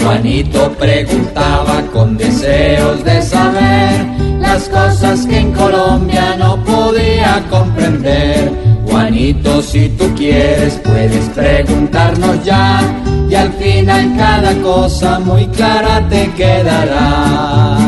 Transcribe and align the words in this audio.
Juanito 0.00 0.72
preguntaba 0.78 1.82
con 1.92 2.16
deseos 2.16 3.04
de 3.04 3.22
saber 3.22 4.06
las 4.40 4.68
cosas 4.68 5.26
que 5.26 5.38
en 5.38 5.52
Colombia 5.52 6.36
no 6.38 6.62
podía 6.64 7.44
comprender. 7.50 8.52
Juanito, 8.86 9.62
si 9.62 9.88
tú 9.90 10.12
quieres, 10.16 10.80
puedes 10.84 11.28
preguntarnos 11.30 12.44
ya, 12.44 12.80
y 13.28 13.34
al 13.34 13.52
final 13.54 14.16
cada 14.16 14.54
cosa 14.62 15.18
muy 15.18 15.46
clara 15.48 16.08
te 16.08 16.30
quedará. 16.32 17.85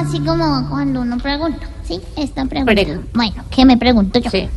Así 0.00 0.18
como 0.20 0.68
cuando 0.68 1.00
uno 1.02 1.18
pregunta. 1.18 1.66
¿Sí? 1.84 2.00
Esta 2.16 2.44
pregunta. 2.46 2.72
Prego. 2.72 3.02
Bueno, 3.12 3.44
¿qué 3.50 3.64
me 3.64 3.76
pregunto 3.76 4.18
yo? 4.18 4.30
Sí. 4.30 4.48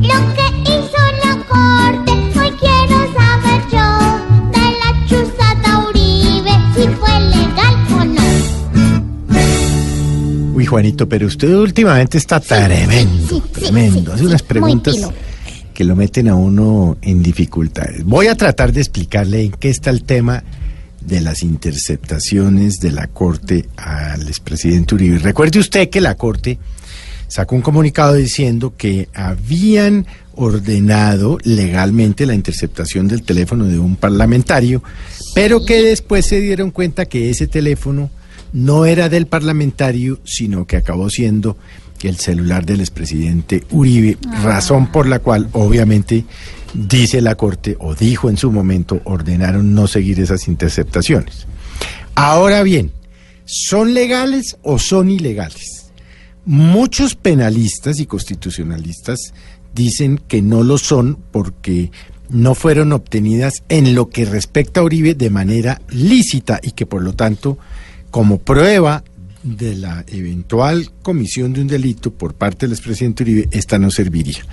Lo 0.00 0.18
que 0.34 0.46
hizo 0.62 1.00
la 1.24 1.32
corte, 1.48 2.12
hoy 2.38 2.50
quiero 2.60 2.98
saber 3.12 3.60
yo 3.72 3.86
de 4.52 4.64
la 4.80 4.90
chuzada 5.06 5.70
Uribe, 5.88 6.54
si 6.74 6.84
fue 6.88 7.14
legal 7.20 7.74
o 7.98 8.04
no. 8.04 8.26
Uy, 10.54 10.64
Juanito, 10.66 11.08
pero 11.08 11.26
usted 11.26 11.54
últimamente 11.54 12.18
está 12.18 12.40
tremendo, 12.40 13.28
sí, 13.28 13.42
sí, 13.44 13.60
tremendo. 13.60 14.12
Hace 14.12 14.20
sí, 14.22 14.26
unas 14.26 14.42
preguntas. 14.42 14.94
Que 15.74 15.84
lo 15.84 15.96
meten 15.96 16.28
a 16.28 16.36
uno 16.36 16.96
en 17.02 17.22
dificultades. 17.22 18.04
Voy 18.04 18.28
a 18.28 18.36
tratar 18.36 18.72
de 18.72 18.80
explicarle 18.80 19.42
en 19.42 19.50
qué 19.50 19.68
está 19.68 19.90
el 19.90 20.04
tema 20.04 20.44
de 21.00 21.20
las 21.20 21.42
interceptaciones 21.42 22.80
de 22.80 22.92
la 22.92 23.08
Corte 23.08 23.66
al 23.76 24.26
expresidente 24.28 24.94
Uribe. 24.94 25.18
Recuerde 25.18 25.58
usted 25.58 25.90
que 25.90 26.00
la 26.00 26.14
Corte 26.14 26.58
sacó 27.28 27.56
un 27.56 27.62
comunicado 27.62 28.14
diciendo 28.14 28.74
que 28.76 29.08
habían 29.12 30.06
ordenado 30.36 31.38
legalmente 31.42 32.26
la 32.26 32.34
interceptación 32.34 33.08
del 33.08 33.22
teléfono 33.22 33.66
de 33.66 33.78
un 33.78 33.96
parlamentario, 33.96 34.82
pero 35.34 35.64
que 35.64 35.82
después 35.82 36.24
se 36.26 36.40
dieron 36.40 36.70
cuenta 36.70 37.06
que 37.06 37.30
ese 37.30 37.46
teléfono 37.46 38.10
no 38.52 38.86
era 38.86 39.08
del 39.08 39.26
parlamentario, 39.26 40.20
sino 40.24 40.66
que 40.66 40.76
acabó 40.76 41.10
siendo 41.10 41.56
el 42.08 42.16
celular 42.16 42.64
del 42.64 42.80
expresidente 42.80 43.64
Uribe, 43.70 44.18
razón 44.42 44.90
por 44.90 45.06
la 45.06 45.18
cual 45.18 45.48
obviamente 45.52 46.24
dice 46.74 47.20
la 47.20 47.36
Corte 47.36 47.76
o 47.78 47.94
dijo 47.94 48.28
en 48.28 48.36
su 48.36 48.50
momento 48.50 49.00
ordenaron 49.04 49.74
no 49.74 49.86
seguir 49.86 50.20
esas 50.20 50.48
interceptaciones. 50.48 51.46
Ahora 52.14 52.62
bien, 52.62 52.92
¿son 53.44 53.94
legales 53.94 54.56
o 54.62 54.78
son 54.78 55.10
ilegales? 55.10 55.86
Muchos 56.44 57.14
penalistas 57.14 58.00
y 58.00 58.06
constitucionalistas 58.06 59.32
dicen 59.74 60.20
que 60.28 60.42
no 60.42 60.62
lo 60.62 60.78
son 60.78 61.18
porque 61.32 61.90
no 62.28 62.54
fueron 62.54 62.92
obtenidas 62.92 63.62
en 63.68 63.94
lo 63.94 64.10
que 64.10 64.24
respecta 64.24 64.80
a 64.80 64.84
Uribe 64.84 65.14
de 65.14 65.30
manera 65.30 65.80
lícita 65.88 66.60
y 66.62 66.72
que 66.72 66.86
por 66.86 67.02
lo 67.02 67.14
tanto, 67.14 67.58
como 68.10 68.38
prueba 68.38 69.04
de 69.44 69.76
la 69.76 70.04
eventual 70.08 70.90
comisión 71.02 71.52
de 71.52 71.60
un 71.60 71.68
delito 71.68 72.12
por 72.12 72.34
parte 72.34 72.66
del 72.66 72.72
expresidente 72.72 73.22
Uribe, 73.22 73.48
esta 73.52 73.78
no 73.78 73.90
serviría. 73.90 74.44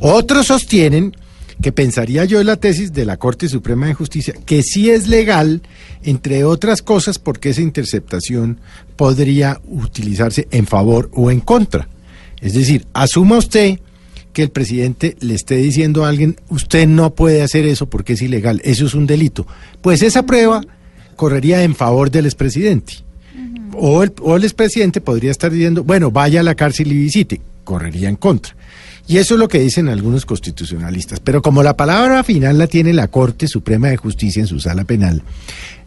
Otros 0.00 0.46
sostienen 0.46 1.14
que 1.62 1.72
pensaría 1.72 2.24
yo 2.24 2.40
en 2.40 2.46
la 2.46 2.56
tesis 2.56 2.92
de 2.92 3.04
la 3.04 3.18
Corte 3.18 3.48
Suprema 3.48 3.86
de 3.86 3.94
Justicia, 3.94 4.34
que 4.46 4.62
sí 4.62 4.90
es 4.90 5.08
legal, 5.08 5.62
entre 6.02 6.44
otras 6.44 6.80
cosas, 6.80 7.18
porque 7.18 7.50
esa 7.50 7.60
interceptación 7.60 8.60
podría 8.96 9.60
utilizarse 9.68 10.48
en 10.50 10.66
favor 10.66 11.10
o 11.12 11.30
en 11.30 11.40
contra. 11.40 11.88
Es 12.40 12.54
decir, 12.54 12.86
asuma 12.94 13.36
usted 13.36 13.78
que 14.32 14.42
el 14.42 14.50
presidente 14.50 15.16
le 15.20 15.34
esté 15.34 15.56
diciendo 15.56 16.04
a 16.04 16.08
alguien, 16.08 16.36
usted 16.48 16.88
no 16.88 17.14
puede 17.14 17.42
hacer 17.42 17.66
eso 17.66 17.90
porque 17.90 18.14
es 18.14 18.22
ilegal, 18.22 18.62
eso 18.64 18.86
es 18.86 18.94
un 18.94 19.06
delito. 19.06 19.46
Pues 19.82 20.02
esa 20.02 20.22
prueba 20.22 20.62
correría 21.16 21.62
en 21.62 21.74
favor 21.74 22.10
del 22.10 22.24
expresidente. 22.24 23.09
O 23.74 24.02
el, 24.02 24.12
o 24.22 24.36
el 24.36 24.44
expresidente 24.44 25.00
podría 25.00 25.30
estar 25.30 25.50
diciendo, 25.50 25.84
bueno, 25.84 26.10
vaya 26.10 26.40
a 26.40 26.42
la 26.42 26.54
cárcel 26.54 26.92
y 26.92 26.96
visite, 26.96 27.40
correría 27.64 28.08
en 28.08 28.16
contra. 28.16 28.54
Y 29.10 29.18
eso 29.18 29.34
es 29.34 29.40
lo 29.40 29.48
que 29.48 29.58
dicen 29.58 29.88
algunos 29.88 30.24
constitucionalistas. 30.24 31.18
Pero 31.18 31.42
como 31.42 31.62
la 31.62 31.76
palabra 31.76 32.22
final 32.22 32.58
la 32.58 32.68
tiene 32.68 32.92
la 32.92 33.08
Corte 33.08 33.48
Suprema 33.48 33.88
de 33.88 33.96
Justicia 33.96 34.40
en 34.40 34.46
su 34.46 34.60
sala 34.60 34.84
penal, 34.84 35.22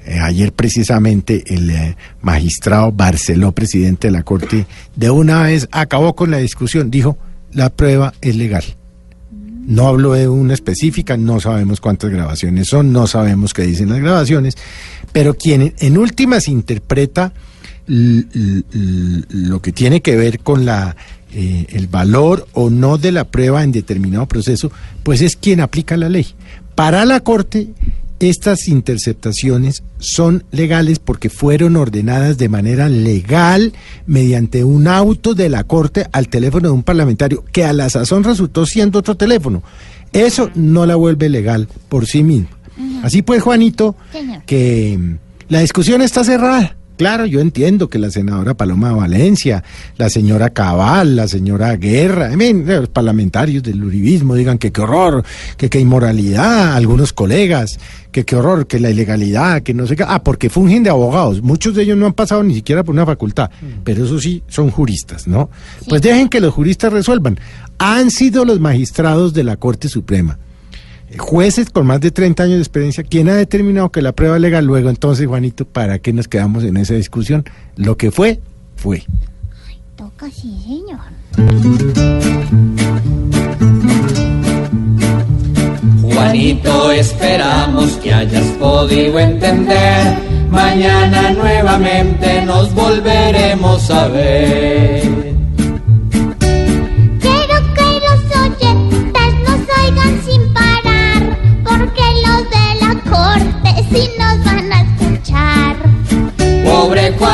eh, 0.06 0.20
ayer 0.20 0.52
precisamente 0.52 1.44
el 1.48 1.70
eh, 1.70 1.96
magistrado 2.22 2.92
Barceló, 2.92 3.54
presidente 3.54 4.08
de 4.08 4.12
la 4.12 4.24
Corte, 4.24 4.66
de 4.96 5.10
una 5.10 5.44
vez 5.44 5.70
acabó 5.72 6.16
con 6.16 6.32
la 6.32 6.40
discusión. 6.40 6.92
Dijo, 6.92 7.18
la 7.54 7.70
prueba 7.70 8.14
es 8.20 8.36
legal. 8.36 8.66
No 9.66 9.88
hablo 9.88 10.12
de 10.12 10.28
una 10.28 10.54
específica, 10.54 11.16
no 11.16 11.40
sabemos 11.40 11.80
cuántas 11.80 12.10
grabaciones 12.10 12.68
son, 12.68 12.92
no 12.92 13.08
sabemos 13.08 13.54
qué 13.54 13.62
dicen 13.62 13.90
las 13.90 14.00
grabaciones, 14.00 14.58
pero 15.14 15.36
quien 15.36 15.74
en 15.80 15.98
últimas 15.98 16.50
interpreta 16.50 17.32
lo 17.88 19.62
que 19.62 19.72
tiene 19.72 20.02
que 20.02 20.16
ver 20.16 20.40
con 20.40 20.66
la 20.66 20.96
eh, 21.36 21.66
el 21.70 21.88
valor 21.88 22.48
o 22.54 22.70
no 22.70 23.00
de 23.00 23.12
la 23.12 23.24
prueba 23.24 23.64
en 23.64 23.72
determinado 23.72 24.28
proceso, 24.28 24.72
pues 25.02 25.22
es 25.22 25.36
quien 25.36 25.62
aplica 25.62 25.98
la 25.98 26.08
ley. 26.08 26.28
Para 26.76 27.06
la 27.06 27.22
Corte, 27.22 27.70
estas 28.20 28.68
interceptaciones 28.68 29.82
son 29.98 30.44
legales 30.52 31.00
porque 31.00 31.30
fueron 31.30 31.76
ordenadas 31.76 32.38
de 32.38 32.50
manera 32.50 32.88
legal 32.88 33.74
mediante 34.06 34.64
un 34.64 34.88
auto 34.88 35.34
de 35.34 35.50
la 35.50 35.64
Corte 35.64 36.06
al 36.12 36.28
teléfono 36.28 36.68
de 36.68 36.74
un 36.74 36.84
parlamentario 36.84 37.44
que 37.52 37.66
a 37.66 37.74
la 37.74 37.90
sazón 37.90 38.24
resultó 38.24 38.68
siendo 38.68 39.00
otro 39.00 39.16
teléfono. 39.16 39.64
Eso 40.12 40.52
no 40.54 40.86
la 40.86 40.96
vuelve 40.96 41.30
legal 41.30 41.68
por 41.90 42.06
sí 42.06 42.24
mismo. 42.24 42.50
Así 43.02 43.24
pues, 43.24 43.42
Juanito, 43.42 43.96
que 44.46 44.98
mm, 45.00 45.18
la 45.50 45.62
discusión 45.62 46.02
está 46.02 46.24
cerrada. 46.24 46.78
Claro, 46.98 47.26
yo 47.26 47.40
entiendo 47.40 47.90
que 47.90 47.98
la 47.98 48.12
senadora 48.12 48.54
Paloma 48.54 48.92
Valencia, 48.92 49.64
la 49.98 50.10
señora 50.10 50.52
Cabal, 50.52 51.16
la 51.16 51.28
señora 51.28 51.76
Guerra, 51.76 52.36
mean, 52.38 52.66
los 52.68 52.90
parlamentarios 52.90 53.64
del 53.64 53.84
uribismo 53.84 54.36
digan 54.36 54.60
que 54.60 54.72
qué 54.72 54.82
horror, 54.82 55.24
que 55.58 55.70
qué 55.70 55.80
inmoralidad, 55.80 56.76
algunos 56.76 57.12
colegas, 57.12 57.80
que 58.12 58.26
qué 58.26 58.36
horror, 58.36 58.68
que 58.68 58.80
la 58.80 58.92
ilegalidad, 58.92 59.64
que 59.64 59.74
no 59.74 59.88
sé 59.88 59.96
qué. 59.96 60.06
Ah, 60.08 60.24
porque 60.24 60.50
fungen 60.50 60.84
de 60.84 60.92
abogados. 60.92 61.42
Muchos 61.42 61.74
de 61.74 61.84
ellos 61.84 61.98
no 61.98 62.06
han 62.06 62.14
pasado 62.14 62.44
ni 62.44 62.54
siquiera 62.54 62.84
por 62.84 62.94
una 62.94 63.06
facultad, 63.06 63.50
pero 63.84 64.06
eso 64.06 64.20
sí, 64.20 64.44
son 64.48 64.70
juristas, 64.70 65.28
¿no? 65.28 65.50
Pues 65.90 66.02
dejen 66.02 66.30
que 66.30 66.40
los 66.40 66.54
juristas 66.54 66.94
resuelvan. 66.94 67.40
Han 67.80 68.12
sido 68.12 68.46
los 68.46 68.60
magistrados 68.60 69.34
de 69.34 69.44
la 69.44 69.58
Corte 69.58 69.90
Suprema 69.90 70.38
jueces 71.18 71.70
con 71.70 71.86
más 71.86 72.02
de 72.02 72.12
30 72.12 72.44
años 72.44 72.56
de 72.56 72.62
experiencia, 72.62 73.04
¿quién 73.04 73.30
ha 73.30 73.36
determinado 73.36 73.92
que 73.92 74.02
la 74.02 74.12
prueba 74.12 74.40
legal? 74.40 74.66
Luego, 74.66 74.90
entonces, 74.90 75.28
Juanito, 75.28 75.66
¿para 75.66 76.00
qué 76.00 76.14
nos 76.14 76.28
quedamos 76.28 76.64
en 76.64 76.78
esa 76.78 76.94
discusión? 76.96 77.46
Lo 77.76 77.98
que 77.98 78.12
fue, 78.12 78.40
fue. 78.76 79.04
Toca 79.96 80.30
sí, 80.30 80.58
señor. 80.66 81.00
Juanito, 86.02 86.92
esperamos 86.92 87.92
que 87.94 88.14
hayas 88.14 88.46
podido 88.60 89.20
entender. 89.20 90.18
Mañana 90.50 91.32
nuevamente 91.32 92.46
nos 92.46 92.74
volveremos 92.74 93.90
a 93.90 94.08
ver. 94.08 95.43